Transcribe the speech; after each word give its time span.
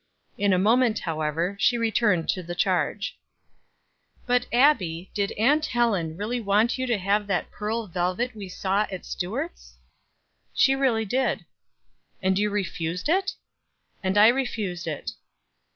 In 0.35 0.51
a 0.51 0.57
moment, 0.57 0.97
however, 0.97 1.55
she 1.59 1.77
returned 1.77 2.27
to 2.29 2.41
the 2.41 2.55
charge. 2.55 3.19
"But, 4.25 4.47
Abbie, 4.51 5.11
did 5.13 5.31
Aunt 5.33 5.67
Helen 5.67 6.17
really 6.17 6.41
want 6.41 6.79
you 6.79 6.87
to 6.87 6.97
have 6.97 7.27
that 7.27 7.51
pearl 7.51 7.85
velvet 7.85 8.33
we 8.35 8.49
saw 8.49 8.87
at 8.91 9.05
Stewart's?" 9.05 9.75
"She 10.55 10.73
really 10.75 11.05
did." 11.05 11.45
"And 12.19 12.39
you 12.39 12.49
refused 12.49 13.09
it?" 13.09 13.33
"And 14.01 14.17
I 14.17 14.29
refused 14.29 14.87
it." 14.87 15.11